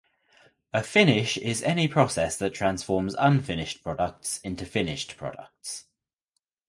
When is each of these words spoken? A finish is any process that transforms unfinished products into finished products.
A 0.73 0.81
finish 0.81 1.37
is 1.37 1.61
any 1.61 1.87
process 1.87 2.35
that 2.37 2.55
transforms 2.55 3.15
unfinished 3.19 3.83
products 3.83 4.39
into 4.39 4.65
finished 4.65 5.15
products. 5.15 5.85